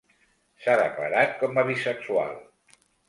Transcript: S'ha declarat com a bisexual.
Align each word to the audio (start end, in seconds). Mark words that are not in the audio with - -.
S'ha 0.63 0.77
declarat 0.79 1.35
com 1.43 1.59
a 1.63 1.65
bisexual. 1.71 2.35